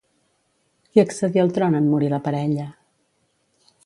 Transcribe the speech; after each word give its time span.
Qui 0.95 1.01
accedí 1.03 1.43
al 1.43 1.53
tron 1.57 1.79
en 1.81 1.89
morir 1.91 2.09
la 2.15 2.21
parella? 2.29 2.65